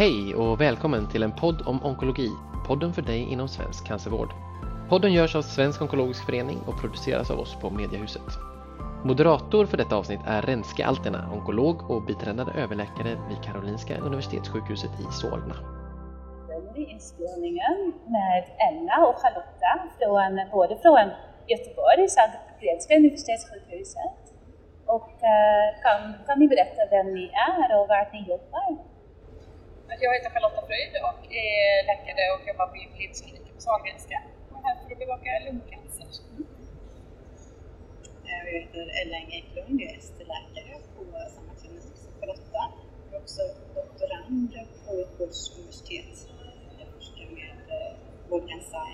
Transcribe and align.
Hej 0.00 0.34
och 0.34 0.60
välkommen 0.60 1.08
till 1.08 1.22
en 1.22 1.32
podd 1.32 1.62
om 1.66 1.84
onkologi, 1.84 2.30
podden 2.66 2.92
för 2.92 3.02
dig 3.02 3.32
inom 3.32 3.48
svensk 3.48 3.86
cancervård. 3.86 4.30
Podden 4.88 5.12
görs 5.12 5.36
av 5.36 5.42
Svensk 5.42 5.82
Onkologisk 5.82 6.26
Förening 6.26 6.58
och 6.66 6.80
produceras 6.80 7.30
av 7.30 7.40
oss 7.40 7.56
på 7.60 7.70
Mediahuset. 7.70 8.30
Moderator 9.04 9.66
för 9.66 9.76
detta 9.76 9.96
avsnitt 9.96 10.20
är 10.26 10.42
Renske 10.42 10.86
Alterna, 10.86 11.30
onkolog 11.32 11.90
och 11.90 12.02
biträdande 12.02 12.52
överläkare 12.52 13.12
vid 13.28 13.42
Karolinska 13.44 13.98
Universitetssjukhuset 13.98 14.90
i 15.00 15.06
Solna. 15.20 15.56
inspelningen 16.76 17.92
med 18.06 18.44
Ella 18.68 19.06
och 19.08 19.16
Charlotta 19.22 19.72
från, 19.98 20.50
både 20.52 20.76
från 20.82 21.06
Göteborg, 21.46 22.08
Sahlgrenska 22.08 22.96
universitetssjukhuset 22.96 24.20
och 24.86 25.10
eh, 25.32 25.66
kan, 25.82 26.00
kan 26.26 26.38
ni 26.38 26.48
berätta 26.48 26.82
vem 26.90 27.14
ni 27.14 27.24
är 27.52 27.80
och 27.80 27.88
var 27.88 28.08
ni 28.12 28.20
jobbar? 28.28 28.99
Jag 29.98 30.14
heter 30.14 30.30
Charlotta 30.30 30.66
Fröjd 30.66 30.94
och 31.08 31.20
är 31.32 31.86
läkare 31.90 32.22
och 32.34 32.48
jobbar 32.48 32.66
på 32.66 32.76
jubileumskliniken 32.76 33.54
på 33.54 33.60
Sahlgrenska. 33.60 34.16
Jag 34.50 34.58
är 34.58 34.62
här 34.66 34.76
för 34.80 34.92
att 34.92 34.98
bevaka 34.98 35.30
lungcancer. 35.46 36.10
Eh, 38.28 38.40
jag 38.46 38.60
heter 38.60 38.84
Ellen 39.00 39.26
Eklund, 39.38 39.80
jag 39.80 39.90
är 39.94 39.98
ST-läkare 39.98 40.74
på 40.94 41.02
samma 41.34 41.52
klinik 41.60 41.94
som 42.02 42.12
Charlotta. 42.20 42.62
Jag 43.10 43.14
är 43.14 43.22
också 43.22 43.42
doktorand 43.74 44.48
på 44.86 44.90
Göteborgs 45.00 45.42
universitet. 45.58 46.14
Jag 46.78 46.88
forskar 46.94 47.26
med 47.40 47.58
eh, 47.76 47.92
vårdcancer, 48.28 48.84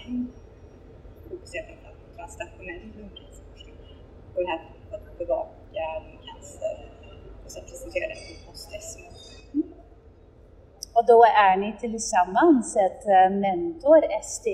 fokuserar 1.29 1.67
framförallt 1.67 2.01
på 2.05 2.09
transnationell 2.17 2.83
lungcancerforskning. 2.99 3.77
Och 4.35 4.41
är 4.43 4.47
här 4.47 4.61
för 4.89 4.97
att 4.97 5.19
bevaka 5.19 5.85
lungcancer 6.07 6.77
och 7.45 7.51
sen 7.53 7.65
presentera 7.71 8.07
det 8.09 8.15
på 8.29 8.51
post 8.51 8.73
och 10.97 11.07
då 11.07 11.25
är 11.25 11.57
ni 11.57 11.71
tillsammans 11.81 12.77
ett 12.77 13.03
eh, 13.15 13.31
mentor 13.31 14.01
SD 14.23 14.47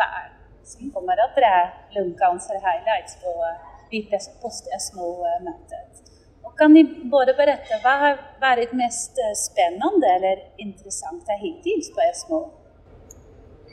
barn 0.00 0.32
som 0.64 0.90
kommer 0.90 1.16
att 1.24 1.34
dra 1.40 1.54
lungcancer 1.96 2.54
highlights 2.68 3.12
på 3.24 3.32
eh, 3.92 4.42
post-SMO-mötet. 4.42 5.92
Eh, 5.94 6.46
Och 6.46 6.58
kan 6.58 6.72
ni 6.76 6.84
både 7.16 7.34
berätta 7.34 7.74
vad 7.84 7.98
har 8.04 8.14
varit 8.40 8.72
mest 8.72 9.14
spännande 9.46 10.06
eller 10.16 10.36
intressanta 10.56 11.32
hittills 11.44 11.86
på 11.94 12.00
SMO? 12.14 12.40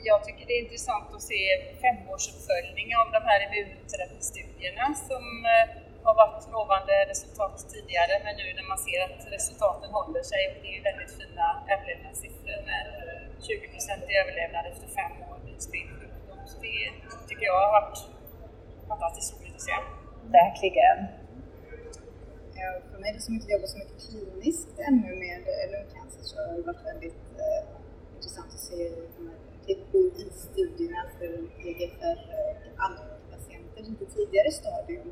Jag 0.04 0.24
tycker 0.24 0.46
det 0.46 0.52
är 0.58 0.62
intressant 0.64 1.08
att 1.14 1.22
se 1.22 1.40
femårsuppföljning 1.82 2.88
av 3.00 3.06
de 3.16 3.20
här 3.30 3.40
immunterapistudierna 3.46 4.86
som 5.08 5.24
har 6.06 6.14
varit 6.22 6.44
lovande 6.56 6.94
resultat 7.12 7.54
tidigare 7.74 8.14
men 8.24 8.34
nu 8.40 8.46
när 8.58 8.66
man 8.72 8.78
ser 8.86 9.00
att 9.06 9.20
resultaten 9.36 9.90
håller 9.98 10.22
sig 10.32 10.42
och 10.50 10.58
det 10.64 10.70
är 10.76 10.82
väldigt 10.90 11.12
fina 11.20 11.46
överlevnadssiffror 11.72 12.58
med 12.70 12.84
20 13.46 13.72
i 14.12 14.14
överlevnad 14.22 14.64
efter 14.72 14.86
fem 15.00 15.14
år 15.30 15.38
vid 15.46 15.62
spindsjukdom. 15.68 16.38
Så 16.50 16.56
det 16.66 16.78
tycker 17.28 17.44
jag 17.50 17.58
har 17.64 17.72
varit 17.80 17.98
fantastiskt 18.88 19.30
roligt 19.34 19.54
att 19.54 19.66
se. 19.68 19.76
Verkligen. 20.40 20.98
Ja, 22.60 22.68
för 22.90 22.98
mig 23.04 23.20
som 23.20 23.34
inte 23.34 23.52
jobbar 23.52 23.66
så 23.66 23.78
mycket 23.78 23.98
kliniskt 24.06 24.78
ännu 24.88 25.10
med 25.24 25.40
lungcancer 25.72 26.22
så 26.22 26.34
har 26.36 26.56
det 26.56 26.62
varit 26.70 26.84
väldigt 26.90 27.22
eh, 27.44 27.62
intressant 28.16 28.50
att 28.54 28.64
se 28.70 28.78
de 29.16 29.22
TKI-studierna 29.66 31.02
för 31.18 31.30
EGFR 31.68 32.18
och 32.38 32.84
andra 32.86 33.04
patienter. 33.30 33.80
i 33.80 33.90
lite 33.90 34.06
tidigare 34.14 34.50
stadium 34.50 35.08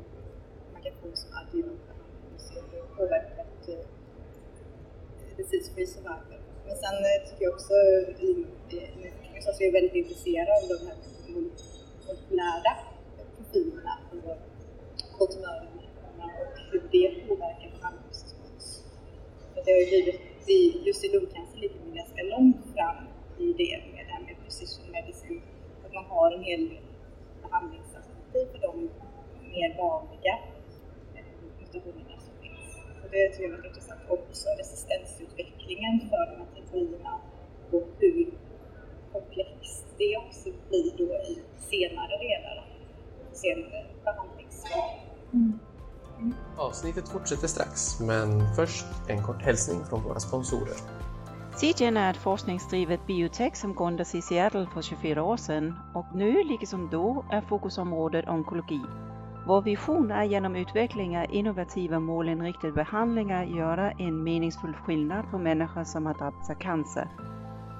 man 0.81 0.91
kan 0.91 1.11
få 1.11 1.15
som 1.15 1.31
adjuvantbehandling 1.39 2.33
och 2.35 2.41
se 2.41 2.55
hur 2.71 2.81
påverkat 2.97 3.47
disease 5.37 5.69
eh, 5.69 5.75
free 5.75 5.87
survival. 5.87 6.39
Men 6.65 6.75
sen 6.83 6.97
eh, 7.09 7.29
tycker 7.29 7.43
jag 7.45 7.53
också 7.53 7.73
eh, 7.73 8.25
i, 8.27 8.31
i, 8.69 8.77
i 9.35 9.41
forskningen 9.43 9.43
så 9.43 9.63
är 9.63 9.65
jag 9.65 9.73
väldigt 9.79 9.95
intresserad 10.01 10.47
av 10.57 10.63
de 10.71 10.77
här 10.87 10.97
molekylära 11.33 12.73
profilerna 13.35 13.93
på 15.17 15.25
tumörerna 15.25 16.25
och 16.41 16.53
hur 16.71 16.83
det 16.91 17.27
påverkar 17.27 17.69
behandlingsrespons. 17.77 18.65
Det 19.65 19.71
har 19.71 19.79
ju 19.79 19.87
blivit, 19.93 20.87
just 20.87 21.03
i 21.03 21.09
lungcancer 21.13 21.57
ligger 21.57 21.79
man 21.79 21.95
ganska 21.95 22.23
långt 22.23 22.61
fram 22.75 22.99
i 23.37 23.47
det 23.61 23.75
med 23.93 24.05
det 24.05 24.11
här 24.13 24.21
med 24.21 24.35
precision 24.43 24.91
medicine, 24.91 25.41
att 25.85 25.93
man 25.93 26.05
har 26.05 26.31
en 26.31 26.43
hel 26.43 26.69
del 26.69 26.83
behandlingsalternativ 27.41 28.45
för 28.51 28.59
de 28.67 28.89
mer 29.53 29.77
vanliga 29.77 30.35
mutationerna 31.71 32.15
som 32.19 32.33
finns. 32.41 32.77
Och 33.00 33.00
det 33.11 33.29
tycker 33.29 33.49
jag 33.49 33.59
är 33.59 33.67
intressant. 33.67 34.01
Också 34.09 34.47
resistensutvecklingen 34.59 35.95
för 36.09 36.23
de 36.29 36.35
här 36.39 36.49
teknologierna 36.55 37.13
och 37.71 37.87
hur 37.99 38.33
komplext 39.13 39.85
det 39.97 40.17
också 40.17 40.49
blir 40.69 40.91
då 40.97 41.13
i 41.31 41.43
senare 41.69 42.17
delar, 42.27 42.65
senare 43.33 43.85
behandlingsval. 44.03 44.89
Mm. 45.33 45.59
Mm. 46.19 46.33
Avsnittet 46.57 47.09
fortsätter 47.09 47.47
strax, 47.47 47.99
men 47.99 48.55
först 48.55 48.85
en 49.09 49.23
kort 49.23 49.41
hälsning 49.41 49.85
från 49.89 50.03
våra 50.03 50.19
sponsorer. 50.19 50.75
CGen 51.61 51.97
är 51.97 52.11
ett 52.11 52.17
forskningsdrivet 52.17 53.07
biotech 53.07 53.55
som 53.55 53.75
grundades 53.75 54.15
i 54.15 54.21
Seattle 54.21 54.67
för 54.73 54.81
24 54.81 55.23
år 55.23 55.37
sedan 55.37 55.73
och 55.95 56.05
nu, 56.15 56.43
liksom 56.43 56.89
då, 56.91 57.25
är 57.31 57.41
fokusområdet 57.41 58.27
onkologi. 58.27 58.81
Vår 59.51 59.61
vision 59.61 60.11
är 60.11 60.23
genom 60.23 60.55
utveckling 60.55 61.17
av 61.17 61.25
innovativa 61.29 61.99
målinriktade 61.99 62.73
behandlingar 62.73 63.43
göra 63.43 63.91
en 63.91 64.23
meningsfull 64.23 64.73
skillnad 64.73 65.25
för 65.31 65.37
människor 65.37 65.83
som 65.83 66.05
har 66.05 66.13
drabbats 66.13 66.49
av 66.49 66.53
cancer. 66.53 67.07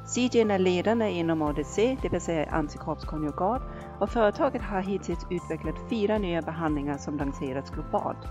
CGN 0.06 0.52
är 0.52 0.60
ledande 0.60 1.10
inom 1.10 1.42
ADC, 1.42 1.98
det 2.02 2.10
vill 2.10 2.22
säga 2.22 2.52
antikroppskonjugat, 2.52 3.62
och 4.00 4.10
företaget 4.10 4.62
har 4.62 4.82
hittills 4.82 5.26
utvecklat 5.30 5.76
fyra 5.90 6.18
nya 6.18 6.42
behandlingar 6.42 6.98
som 6.98 7.18
lanserats 7.18 7.72
globalt. 7.72 8.28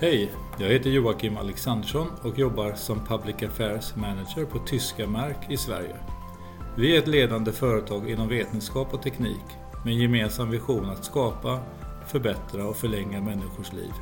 Hej, 0.00 0.32
jag 0.58 0.68
heter 0.68 0.90
Joakim 0.90 1.36
Alexandersson 1.36 2.06
och 2.22 2.38
jobbar 2.38 2.72
som 2.72 3.00
Public 3.06 3.42
Affairs 3.42 3.96
Manager 3.96 4.44
på 4.44 4.58
Tyska 4.58 5.06
Mark 5.06 5.50
i 5.50 5.56
Sverige. 5.56 5.96
Vi 6.76 6.96
är 6.96 6.98
ett 6.98 7.08
ledande 7.08 7.52
företag 7.52 8.10
inom 8.10 8.28
vetenskap 8.28 8.94
och 8.94 9.02
teknik 9.02 9.44
med 9.84 9.92
en 9.92 10.00
gemensam 10.00 10.50
vision 10.50 10.90
att 10.90 11.04
skapa, 11.04 11.60
förbättra 12.08 12.68
och 12.68 12.76
förlänga 12.76 13.20
människors 13.20 13.72
liv. 13.72 13.92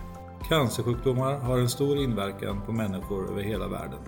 Cancersjukdomar 0.49 1.35
har 1.35 1.59
en 1.59 1.69
stor 1.69 1.99
inverkan 1.99 2.63
på 2.67 2.73
människor 2.73 3.31
över 3.31 3.43
hela 3.43 3.69
världen. 3.69 4.01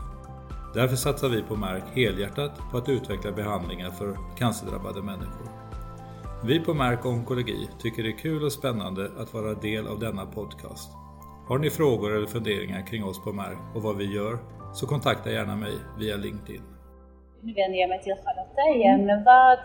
Därför 0.74 0.96
satsar 0.96 1.28
vi 1.28 1.42
på 1.42 1.56
Merck 1.56 1.84
helhjärtat 1.94 2.52
på 2.70 2.78
att 2.78 2.88
utveckla 2.88 3.32
behandlingar 3.32 3.90
för 3.90 4.16
cancerdrabbade 4.38 5.02
människor. 5.02 5.48
Vi 6.46 6.60
på 6.60 6.74
Merck 6.74 7.06
Onkologi 7.06 7.68
tycker 7.78 8.02
det 8.02 8.08
är 8.08 8.18
kul 8.18 8.44
och 8.44 8.52
spännande 8.52 9.10
att 9.18 9.34
vara 9.34 9.54
del 9.54 9.86
av 9.86 9.98
denna 9.98 10.26
podcast. 10.26 10.90
Har 11.48 11.58
ni 11.58 11.70
frågor 11.70 12.16
eller 12.16 12.26
funderingar 12.26 12.86
kring 12.86 13.04
oss 13.04 13.22
på 13.24 13.32
Merck 13.32 13.58
och 13.74 13.82
vad 13.82 13.96
vi 13.96 14.14
gör 14.14 14.38
så 14.74 14.86
kontakta 14.86 15.30
gärna 15.30 15.56
mig 15.56 15.72
via 15.98 16.16
LinkedIn. 16.16 16.62
Nu 17.40 17.52
vänder 17.54 17.78
jag 17.78 17.88
mig 17.88 18.02
till 18.02 18.14
Charlotta 18.24 18.62
igen. 18.76 19.24
Vad, 19.24 19.58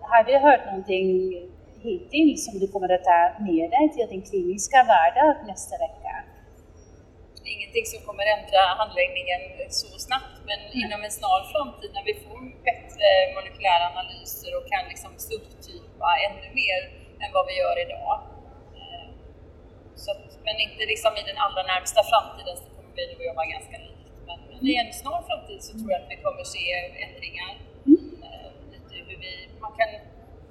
har 0.00 0.24
du 0.24 0.38
hört 0.38 0.66
någonting 0.66 1.32
hittills 1.84 2.40
som 2.46 2.54
du 2.62 2.66
kommer 2.74 2.90
att 2.96 3.04
ta 3.10 3.20
med 3.48 3.66
dig 3.74 3.84
till 3.94 4.08
din 4.12 4.24
kliniska 4.30 4.78
vardag 4.92 5.30
nästa 5.50 5.74
vecka? 5.86 6.14
Ingenting 7.56 7.86
som 7.92 8.00
kommer 8.06 8.24
ändra 8.36 8.62
handläggningen 8.80 9.40
så 9.80 9.88
snabbt, 10.06 10.36
men 10.48 10.58
mm. 10.60 10.82
inom 10.82 11.00
en 11.06 11.14
snar 11.18 11.40
framtid 11.52 11.90
när 11.96 12.04
vi 12.10 12.14
får 12.24 12.38
bättre 12.68 13.06
molekylära 13.34 13.86
analyser 13.94 14.50
och 14.58 14.64
kan 14.72 14.84
liksom 14.92 15.12
subtypa 15.28 16.08
ännu 16.26 16.48
mer 16.60 16.80
än 17.22 17.30
vad 17.36 17.44
vi 17.48 17.54
gör 17.62 17.76
idag. 17.86 18.14
Så 20.02 20.08
att, 20.14 20.26
men 20.46 20.56
inte 20.66 20.82
liksom 20.92 21.12
i 21.20 21.22
den 21.30 21.38
allra 21.44 21.62
närmsta 21.72 22.00
framtiden 22.10 22.56
så 22.62 22.66
kommer 22.74 22.92
vi 22.98 23.02
nog 23.12 23.20
jobba 23.28 23.44
ganska 23.56 23.76
likt. 23.86 24.06
Men, 24.28 24.38
men 24.48 24.58
i 24.70 24.72
en 24.82 24.92
snar 25.00 25.20
framtid 25.28 25.60
så 25.66 25.72
tror 25.78 25.88
jag 25.92 25.98
att 26.02 26.10
vi 26.14 26.18
kommer 26.26 26.44
se 26.56 26.64
ändringar. 27.06 27.52
Mm. 27.90 28.04
Lite 28.72 28.94
hur 29.08 29.16
vi, 29.24 29.32
man 29.64 29.72
kan 29.78 29.88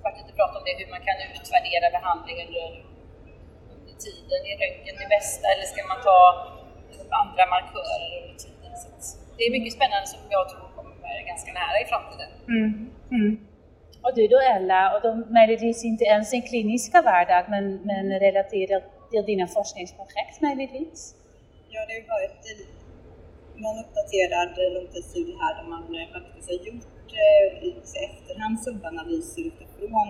faktiskt 0.05 0.25
lite 0.25 0.37
prata 0.39 0.55
om 0.59 0.63
det, 0.67 0.73
hur 0.81 0.89
man 0.95 1.03
kan 1.07 1.17
utvärdera 1.35 1.87
behandling 1.97 2.37
under, 2.45 2.65
under 3.73 3.95
tiden. 4.05 4.39
Är 4.49 4.55
röntgen 4.63 4.95
det 5.01 5.09
bästa 5.17 5.45
eller 5.53 5.65
ska 5.71 5.79
man 5.91 5.99
ta 6.09 6.19
andra 7.21 7.43
markörer 7.53 8.09
under 8.19 8.35
tiden? 8.45 8.71
Så 8.81 8.87
det 9.37 9.43
är 9.47 9.51
mycket 9.57 9.73
spännande 9.77 10.07
som 10.13 10.19
jag 10.35 10.43
tror 10.49 10.67
kommer 10.77 10.95
ganska 11.31 11.51
nära 11.61 11.77
i 11.83 11.85
framtiden. 11.91 12.29
Mm. 12.55 12.71
Mm. 13.17 13.31
Och 14.03 14.13
du 14.15 14.27
då 14.27 14.39
Ella, 14.55 14.81
och 14.93 15.01
de 15.07 15.33
möjligtvis 15.39 15.79
inte 15.91 16.03
ens 16.03 16.33
en 16.33 16.41
kliniska 16.41 17.01
vardag 17.01 17.45
men, 17.53 17.65
men 17.89 18.19
relaterat 18.19 18.83
till 19.11 19.25
dina 19.25 19.47
forskningsprojekt 19.47 20.41
möjligtvis? 20.41 21.15
Ja, 21.69 21.81
det 21.87 21.93
har 21.93 22.05
varit 22.15 22.45
någon 23.63 23.79
uppdaterad 23.83 24.49
långtidsstudie 24.75 25.35
här 25.41 25.53
där 25.57 25.67
man 25.73 25.83
eh, 25.95 26.07
faktiskt 26.15 26.47
har 26.51 26.59
gjort 26.67 26.89
eh, 27.21 27.45
i 27.65 27.69
efterhand 28.07 28.55
subanalyser 28.63 29.41
utifrån 29.51 30.07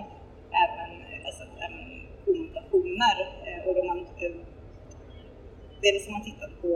även, 0.64 0.92
eh, 1.10 1.28
alltså, 1.28 1.44
även 1.66 1.84
mutationer 2.40 3.18
och 3.66 3.76
då 3.76 3.84
man 3.84 4.00
är 5.88 5.92
har 6.06 6.12
man 6.12 6.24
tittat 6.30 6.54
på 6.62 6.70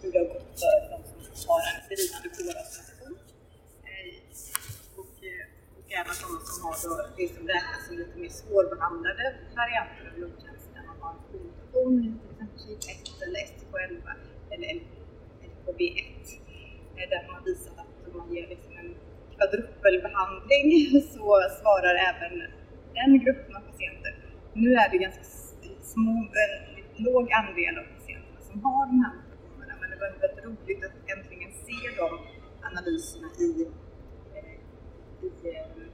hur 0.00 0.12
det 0.12 0.18
har 0.18 0.28
gått 0.34 0.60
för 0.60 0.78
de 0.92 0.98
som 1.08 1.48
har 1.50 1.60
en 1.70 1.80
stridande 1.84 2.28
skolavslutning. 2.34 3.14
Och 5.00 5.14
även 6.00 6.14
sådana 6.20 6.40
som 6.54 6.62
har 6.66 6.76
då 6.84 6.92
det 7.18 7.28
som 7.36 7.44
räknas 7.54 7.80
som 7.86 7.94
lite 8.00 8.16
mer 8.22 8.32
svårbehandlade 8.40 9.24
varianter 9.60 10.02
av 10.10 10.14
lungcancer 10.22 10.70
där 10.76 10.84
man 10.90 10.96
har 11.02 11.12
en 11.14 11.42
mutation 11.46 11.94
i 12.04 12.08
till 12.20 12.30
exempel 12.32 12.58
typ 12.66 12.80
1 13.08 13.22
eller 13.24 13.40
STK11 13.50 14.06
eller 14.52 14.68
LKB1 15.66 16.40
eh, 16.96 17.08
där 17.10 17.32
man 17.32 17.44
visar 17.44 17.72
att 17.82 18.08
om 18.08 18.18
man 18.18 18.34
ger 18.34 18.48
liksom 18.48 18.72
en 18.82 18.94
kvadrupelbehandling 19.34 20.68
så 21.14 21.26
svarar 21.60 21.94
även 22.10 22.34
den 22.94 23.24
gruppen 23.24 23.56
av 23.56 23.60
patienter. 23.60 24.12
Nu 24.52 24.74
är 24.74 24.90
det 24.90 24.98
ganska 24.98 25.24
små, 25.82 26.12
en 26.44 27.04
låg 27.04 27.32
andel 27.32 27.78
av 27.78 27.86
patienterna 27.96 28.40
som 28.40 28.64
har 28.64 28.86
de 28.86 28.96
här 29.04 29.12
mutationerna 29.16 29.74
men 29.80 29.90
det 29.90 29.96
var 29.96 30.10
väldigt 30.20 30.44
roligt 30.44 30.84
att 30.84 30.96
äntligen 31.16 31.52
se 31.66 31.78
de 32.00 32.08
analyserna 32.68 33.28
i 33.46 33.66
i 35.22 35.48
eh, 35.48 35.84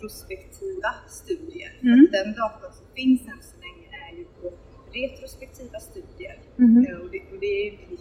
prospektiva 0.00 0.90
studier. 1.08 1.72
Mm. 1.82 2.08
Den 2.12 2.34
data 2.34 2.72
som 2.72 2.86
finns 2.94 3.20
än 3.20 3.42
så 3.42 3.56
länge 3.64 3.86
är 4.04 4.16
ju 4.18 4.24
på 4.24 4.46
retrospektiva 4.92 5.78
studier 5.80 6.36
mm. 6.58 6.76
och, 7.02 7.10
det, 7.10 7.20
och 7.32 7.38
det 7.40 7.46
är 7.46 7.64
ju 7.64 7.96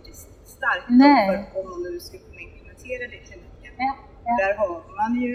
starkt 0.61 0.87
för 1.27 1.59
om 1.59 1.65
man 1.71 1.79
nu 1.87 1.99
ska 2.07 2.15
kunna 2.25 2.41
implementera 2.47 3.03
det 3.11 3.17
i 3.21 3.23
kliniken. 3.29 3.73
Ja. 3.85 3.91
Ja. 4.25 4.31
Där 4.41 4.53
har 4.61 4.75
man 4.99 5.11
ju 5.23 5.33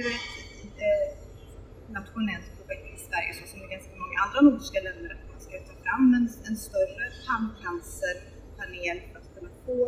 ett 0.64 0.80
eh, 0.90 1.06
nationellt 1.98 2.48
projekt 2.56 2.86
i 2.98 3.00
Sverige, 3.08 3.30
så 3.38 3.42
som 3.50 3.58
i 3.64 3.66
ganska 3.76 3.94
många 4.02 4.16
andra 4.24 4.38
nordiska 4.48 4.78
länder, 4.86 5.08
att 5.16 5.24
man 5.32 5.40
ska 5.46 5.54
ta 5.70 5.74
fram 5.84 6.06
en, 6.18 6.26
en 6.48 6.56
större 6.66 7.04
tandcancerpanel 7.26 8.98
för 9.08 9.16
att 9.20 9.28
kunna 9.34 9.52
få 9.66 9.78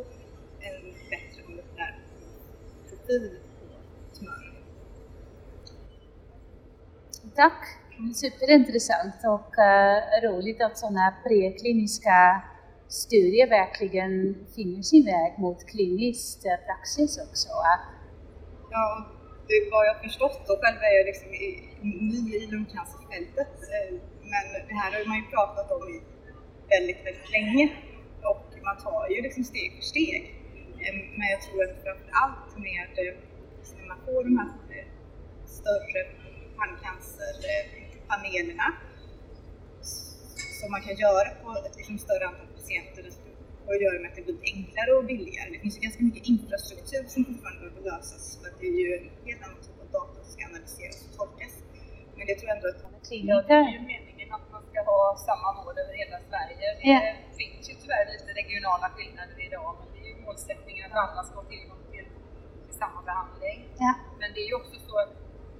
en 0.66 0.78
bättre 1.12 1.40
molekylär 1.48 1.92
profil 2.88 3.24
Tack! 7.36 7.60
Superintressant 8.14 9.14
och 9.24 9.52
uh, 9.58 10.28
roligt 10.28 10.62
att 10.62 10.78
sådana 10.78 11.14
prekliniska 11.24 12.42
studier 12.88 13.48
verkligen 13.48 14.46
finner 14.54 14.82
sin 14.82 15.04
väg 15.04 15.38
mot 15.38 15.66
klinisk 15.66 16.44
eh, 16.44 16.66
praxis 16.66 17.18
också. 17.26 17.48
Ja, 18.70 19.06
det 19.48 19.54
vad 19.72 19.86
jag 19.86 20.02
förstått 20.02 20.50
och 20.50 20.58
själv 20.62 20.78
är 20.88 20.94
jag 20.98 21.06
liksom 21.06 21.30
ny 22.12 22.20
i 22.36 22.46
lungcancerfältet 22.46 23.54
eh, 23.74 23.90
men 24.32 24.46
det 24.68 24.74
här 24.80 24.90
har 24.92 25.08
man 25.08 25.16
ju 25.16 25.26
pratat 25.36 25.68
om 25.76 25.82
i 25.94 25.96
väldigt, 26.74 27.00
väldigt 27.06 27.30
länge 27.36 27.64
och 28.30 28.46
man 28.68 28.76
tar 28.84 29.08
ju 29.08 29.22
liksom 29.22 29.44
steg 29.44 29.70
för 29.76 29.82
steg. 29.82 30.22
Eh, 30.82 30.94
men 31.18 31.26
jag 31.34 31.40
tror 31.42 31.58
att 31.64 31.82
framför 31.84 32.10
allt 32.22 32.50
med 32.66 32.86
när 33.76 33.86
man 33.88 33.98
får 34.06 34.24
de 34.24 34.38
här 34.38 34.48
större 35.58 36.00
tandcancerpanelerna 36.58 38.68
som 40.60 40.68
man 40.74 40.82
kan 40.86 40.96
göra 41.06 41.28
på 41.42 41.48
ett 41.66 41.76
liksom 41.80 41.96
större 42.06 42.24
antal 42.30 42.48
patienter 42.58 43.04
och 43.66 43.76
göra 43.84 43.96
med 44.00 44.08
att 44.10 44.16
det 44.18 44.24
blir 44.28 44.40
enklare 44.54 44.90
och 44.98 45.04
billigare. 45.12 45.48
Det 45.54 45.60
finns 45.64 45.76
ju 45.78 45.82
ganska 45.86 46.02
mycket 46.08 46.24
infrastruktur 46.32 47.02
som 47.14 47.20
fortfarande 47.28 47.60
behöver 47.62 47.82
lösas 47.90 48.22
för 48.38 48.44
att 48.50 48.58
det 48.60 48.68
är 48.74 48.78
ju 48.84 48.90
en 48.98 49.06
helt 49.28 49.42
annan 49.46 49.60
typ 49.66 49.78
av 49.84 49.88
data 49.98 50.16
som 50.24 50.30
ska 50.34 50.42
analyseras 50.52 50.98
och 51.06 51.12
tolkas. 51.18 51.54
Men 52.16 52.24
det 52.28 52.34
tror 52.38 52.48
jag 52.50 52.56
ändå 52.56 52.68
att 52.74 52.88
Ja, 53.10 53.36
det 53.48 53.54
är 53.54 53.72
ju 53.76 53.80
meningen 53.94 54.28
att 54.36 54.46
man 54.54 54.62
ska 54.70 54.78
ha 54.92 55.00
samma 55.28 55.48
mål 55.58 55.74
över 55.82 55.94
hela 56.02 56.18
Sverige. 56.30 56.66
Det 56.80 56.88
ja. 56.94 57.00
finns 57.40 57.64
ju 57.70 57.74
tyvärr 57.82 58.06
lite 58.14 58.30
regionala 58.40 58.86
skillnader 58.94 59.38
idag, 59.48 59.70
men 59.78 59.88
det 59.94 60.00
är 60.04 60.08
ju 60.12 60.16
målsättningen 60.26 60.84
att 60.92 60.98
alla 61.04 61.22
ska 61.28 61.34
ha 61.42 61.46
tillgång 61.54 61.82
till, 61.92 62.06
till 62.66 62.76
samma 62.82 63.00
behandling. 63.10 63.58
Ja. 63.84 63.92
Men 64.20 64.28
det 64.34 64.40
är 64.44 64.48
ju 64.52 64.56
också 64.62 64.76
så 64.88 64.94
att 65.04 65.12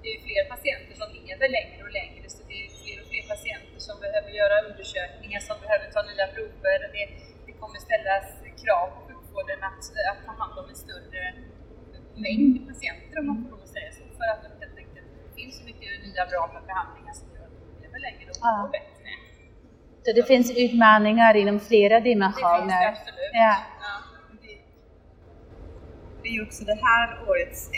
det 0.08 0.14
är 0.16 0.22
fler 0.28 0.44
patienter 0.54 0.94
som 1.00 1.08
lever 1.18 1.48
längre 1.58 1.80
och 1.88 1.94
längre 2.00 2.26
så 2.34 2.40
det 2.50 2.56
är 2.64 2.68
fler 2.82 2.96
och 3.02 3.08
fler 3.12 3.24
patienter 3.32 3.80
som 3.88 3.96
behöver 4.04 4.30
göra 4.40 4.54
undersökningar, 4.68 5.40
som 5.48 5.56
behöver 5.64 5.86
ta 5.94 6.00
nya 6.10 6.26
prover. 6.34 6.78
Det, 6.94 7.04
det 7.46 7.54
kommer 7.60 7.78
ställas 7.88 8.26
krav 8.62 8.86
på 8.94 9.00
sjukvården 9.08 9.60
att, 9.68 9.82
att 10.10 10.20
ta 10.26 10.32
hand 10.40 10.54
om 10.60 10.66
en 10.72 10.78
större 10.86 11.22
mängd 12.26 12.54
patienter 12.68 13.16
om 13.20 13.26
man 13.30 13.36
får 13.42 13.50
lov 13.52 13.62
att 13.66 13.74
säga 13.76 13.90
så, 13.98 14.02
för 14.18 14.26
att 14.32 14.40
det 14.44 14.50
helt 14.62 14.78
enkelt 14.84 15.08
finns 15.38 15.54
så 15.58 15.62
mycket 15.70 15.90
nya 16.06 16.24
bra 16.32 16.42
behandlingar 16.70 17.14
som 17.20 17.26
gör 17.34 17.44
att 17.48 17.56
de 17.60 17.68
lever 17.84 18.00
längre 18.08 18.28
och 18.32 18.38
ja. 18.40 18.70
bättre. 18.76 19.10
Så 20.04 20.10
det 20.18 20.24
finns 20.32 20.48
utmaningar 20.64 21.32
inom 21.42 21.56
flera 21.70 21.96
dimensioner? 22.10 22.56
Det 22.56 22.60
finns 22.60 22.80
det 22.80 22.88
absolut. 22.94 23.34
Ja. 23.46 23.54
Ja. 23.86 23.94
Det 26.22 26.28
är 26.28 26.32
ju 26.38 26.42
också 26.46 26.64
det 26.64 26.78
här 26.88 27.08
årets 27.30 27.70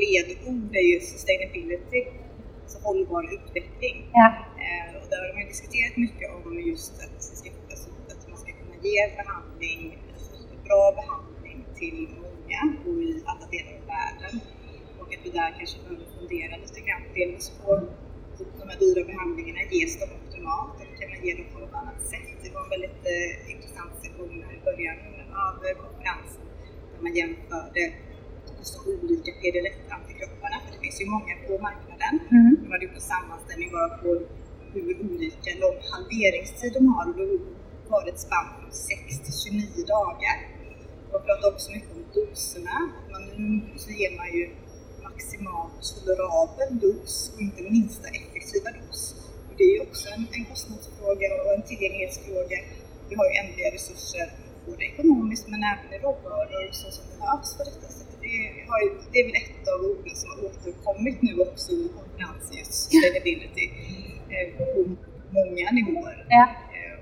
Ledord 0.00 0.76
är 0.82 0.86
ju 0.92 1.00
sustainability, 1.00 2.02
alltså 2.62 2.78
hållbar 2.86 3.22
utveckling. 3.36 3.96
Ja. 4.12 4.28
Eh, 4.64 5.02
och 5.02 5.06
där 5.10 5.20
har 5.26 5.34
man 5.38 5.46
diskuterat 5.54 5.96
mycket 5.96 6.28
om 6.36 6.60
just 6.70 6.92
att, 7.04 7.22
ska, 7.22 7.50
alltså, 7.70 7.90
att 8.12 8.28
man 8.30 8.38
ska 8.38 8.50
kunna 8.60 8.76
ge 8.86 8.98
behandling, 9.20 9.98
alltså, 10.12 10.34
bra 10.66 10.84
behandling 11.00 11.58
till 11.78 11.98
många 12.24 12.60
och 12.86 13.02
i 13.10 13.22
alla 13.30 13.46
delar 13.54 13.72
av 13.80 13.86
världen. 13.96 14.34
Och 15.00 15.08
att 15.14 15.22
vi 15.26 15.30
där 15.30 15.50
kanske 15.58 15.76
behöver 15.82 16.06
fundera 16.18 16.54
lite 16.64 16.80
grann 16.86 17.04
dels 17.14 17.44
på 17.60 17.70
de 18.60 18.68
här 18.70 18.78
dyra 18.84 19.02
behandlingarna, 19.10 19.60
ges 19.70 19.92
de 20.00 20.04
optimalt 20.18 20.74
eller 20.80 20.94
kan 21.00 21.08
man 21.12 21.20
ge 21.26 21.32
dem 21.38 21.46
på 21.52 21.58
något 21.58 21.74
annat 21.80 22.00
sätt? 22.12 22.28
Det 22.42 22.50
var 22.54 22.62
en 22.64 22.70
väldigt 22.74 23.02
eh, 23.14 23.52
intressant 23.54 23.92
session 24.02 24.34
i 24.56 24.60
början 24.68 24.98
av 25.46 25.54
konferensen 25.84 26.44
där 26.92 27.00
man 27.04 27.14
jämförde 27.20 27.82
så 28.72 28.78
olika 28.90 29.30
PD-1-antikropparna, 29.40 30.56
för 30.64 30.70
det 30.74 30.80
finns 30.84 31.00
ju 31.02 31.06
många 31.16 31.34
på 31.46 31.52
marknaden. 31.68 32.14
Mm. 32.30 32.50
De 32.62 32.66
hade 32.72 32.84
gjort 32.84 32.98
en 33.02 33.08
sammanställning 33.14 33.70
bara 33.78 33.90
på 34.02 34.08
hur 34.72 34.86
olika 35.06 35.50
lång 35.62 35.78
halveringstid 35.90 36.72
de 36.78 36.82
har 36.94 37.04
och 37.10 37.16
då 37.20 37.26
var 37.92 38.04
det 38.04 38.10
ett 38.10 38.20
spann 38.26 38.48
från 38.60 38.72
6 38.72 39.20
till 39.24 39.36
29 39.44 39.86
dagar. 39.96 40.36
Man 41.12 41.22
pratar 41.26 41.48
också 41.52 41.68
mycket 41.76 41.92
om 41.96 42.04
doserna. 42.14 42.76
Man, 43.12 43.22
nu 43.36 43.78
så 43.82 43.90
ger 44.00 44.12
man 44.20 44.28
ju 44.38 44.44
maximalt 45.06 45.76
tolerabel 45.88 46.70
dos 46.84 47.32
och 47.34 47.40
inte 47.46 47.62
minsta 47.62 48.06
effektiva 48.18 48.70
dos. 48.78 49.00
Och 49.48 49.54
det 49.58 49.64
är 49.64 49.72
ju 49.76 49.80
också 49.88 50.04
en, 50.14 50.26
en 50.36 50.44
kostnadsfråga 50.50 51.26
och 51.42 51.50
en 51.56 51.62
tillgänglighetsfråga. 51.68 52.58
Vi 53.08 53.14
har 53.18 53.26
ju 53.30 53.34
ändliga 53.42 53.68
resurser, 53.76 54.26
både 54.66 54.84
ekonomiskt 54.84 55.48
men 55.48 55.60
även 55.72 55.94
i 55.94 55.98
råvaror 55.98 56.68
så 56.72 56.90
som 56.90 57.04
behövs 57.18 57.56
för 57.56 57.64
detta 57.64 58.04
det, 58.24 58.64
har 58.70 58.80
ju, 58.84 58.88
det 59.12 59.18
är 59.20 59.24
väl 59.28 59.38
ett 59.42 59.64
av 59.72 59.78
orden 59.90 60.16
som 60.20 60.28
har 60.30 60.38
återkommit 60.48 61.18
nu 61.26 61.32
också 61.46 61.72
i 61.72 61.88
konferensen, 61.98 62.56
just 62.58 62.74
sustainability, 62.74 63.66
eh, 64.34 64.46
på 64.56 64.64
många 65.38 65.66
nivåer. 65.78 66.26
Ja. 66.28 66.44
Eh, 66.76 66.96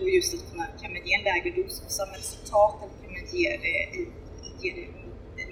och 0.00 0.08
just 0.16 0.34
att 0.34 0.50
kunna, 0.50 0.66
kan 0.80 0.92
man 0.92 1.00
ge 1.06 1.12
en 1.18 1.24
lägre 1.30 1.50
dos 1.56 1.80
på 1.84 1.90
samma 1.98 2.14
resultat 2.22 2.74
eller 2.82 2.96
kan 3.02 3.12
man 3.16 3.24
ge 3.36 3.48
det, 3.64 3.78
i, 3.98 4.00
ge 4.62 4.70
det 4.78 4.86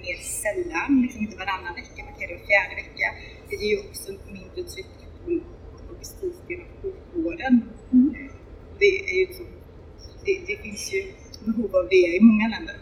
mer 0.05 0.17
sällan, 0.43 0.91
liksom 1.03 1.21
inte 1.25 1.37
varannan 1.43 1.73
vecka, 1.79 1.99
man 2.07 2.13
kan 2.13 2.21
ge 2.21 2.27
det 2.27 2.35
var 2.39 2.45
fjärde 2.51 2.75
vecka. 2.83 3.07
Det 3.49 3.55
ger 3.61 3.71
ju 3.75 3.79
också 3.87 4.07
mindre 4.37 4.61
tryck 4.71 4.95
på 5.25 5.29
logistiken 5.89 6.59
och 6.63 6.73
sjukvården. 6.81 7.53
Mm. 7.93 8.15
Eh, 8.15 8.31
det, 8.79 8.91
är 9.11 9.17
ju 9.21 9.33
så, 9.33 9.43
det, 10.25 10.35
det 10.47 10.57
finns 10.63 10.93
ju 10.93 11.01
behov 11.45 11.75
av 11.75 11.87
det 11.89 12.05
i 12.17 12.19
många 12.21 12.47
länder. 12.53 12.75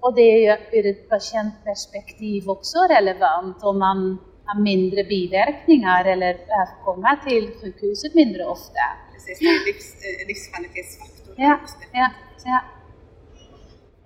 Och 0.00 0.14
det 0.14 0.20
är 0.20 0.38
ju 0.46 0.78
ur 0.78 0.86
ett 0.86 1.08
patientperspektiv 1.08 2.48
också 2.48 2.78
relevant 2.78 3.62
om 3.62 3.78
man 3.78 4.18
har 4.44 4.60
mindre 4.60 5.04
biverkningar 5.04 6.04
eller 6.04 6.36
kommer 6.84 7.16
till 7.28 7.50
sjukhuset 7.60 8.14
mindre 8.14 8.44
ofta. 8.44 8.84
Precis, 9.12 9.38
det 9.38 9.44
är 9.44 9.66
livs, 9.66 9.94
eh, 9.94 10.26
livskvalitetsfaktor. 10.28 11.34
Ja, 11.36 11.60
ja, 11.92 12.10
ja. 12.44 12.60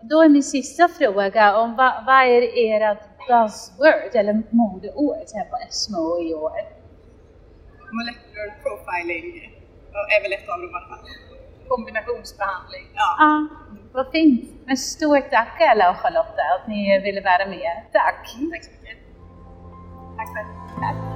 Då 0.03 0.23
är 0.23 0.29
min 0.29 0.43
sista 0.43 0.89
fråga 0.89 1.57
om 1.61 1.77
vad, 1.77 2.05
vad 2.07 2.23
är 2.35 2.43
ert 2.43 3.05
buzzword 3.29 4.13
eller 4.15 4.43
modeord 4.51 5.29
här 5.35 5.45
på 5.51 5.57
ESMO 5.69 6.21
i 6.23 6.35
år? 6.35 6.61
Molecular 7.97 8.49
profiling 8.63 9.27
är 10.17 10.23
väl 10.23 10.33
ett 10.33 10.49
av 10.49 10.61
dem 10.61 10.71
i 10.71 10.75
alla 10.75 10.89
fall. 10.89 11.09
Kombinationsbehandling. 11.68 12.87
Ja. 12.94 13.16
ja. 13.18 13.46
Vad 13.92 14.11
fint! 14.12 14.50
Men 14.66 14.76
stort 14.76 15.30
tack 15.30 15.61
Ella 15.61 15.90
och 15.90 15.96
Charlotta 15.96 16.42
att 16.54 16.68
ni 16.68 17.00
ville 17.04 17.20
vara 17.20 17.46
med. 17.46 17.82
Tack! 17.92 18.35
Mm, 18.38 18.50
tack 18.50 18.64
så 18.64 18.70
mycket! 18.70 18.99
Tack 20.16 20.28
själv! 20.35 20.49
Tack. 20.80 21.15